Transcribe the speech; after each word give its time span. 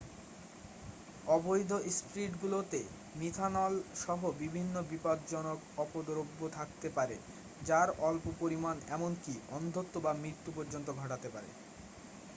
অবৈধ 1.27 1.71
স্পিরিটগুলোতে 1.97 2.79
মিথানল 3.15 3.73
সহ 3.97 4.19
বিভিন্ন 4.39 4.75
বিপজ্জনক 4.89 5.59
অপদ্রব্য 5.77 6.39
থাকতে 6.57 6.87
পারে 6.97 7.15
যার 7.61 7.89
অল্প 8.01 8.25
পরিমান 8.39 8.77
এমনকি 8.89 9.33
অন্ধত্ব 9.51 9.95
বা 10.05 10.11
মৃত্যু 10.21 10.49
পর্যন্ত 10.57 10.87
ঘটাতে 11.01 11.27
পারে 11.29 11.49